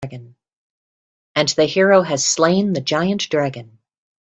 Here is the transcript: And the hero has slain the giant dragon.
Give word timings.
And 1.35 1.49
the 1.49 1.65
hero 1.65 2.01
has 2.01 2.25
slain 2.25 2.73
the 2.73 2.81
giant 2.81 3.29
dragon. 3.29 3.77